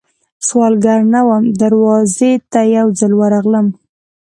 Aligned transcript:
سوالګره 0.47 1.05
نه 1.13 1.21
وم، 1.27 1.43
دروازې 1.61 2.31
ته 2.51 2.59
یې 2.65 2.71
یوځل 2.79 3.11
ورغلم 3.17 3.67